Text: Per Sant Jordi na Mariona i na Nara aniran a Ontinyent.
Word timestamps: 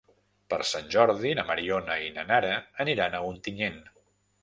Per 0.53 0.57
Sant 0.69 0.89
Jordi 0.95 1.35
na 1.41 1.45
Mariona 1.51 1.99
i 2.07 2.09
na 2.17 2.27
Nara 2.33 2.59
aniran 2.89 3.19
a 3.19 3.25
Ontinyent. 3.33 3.83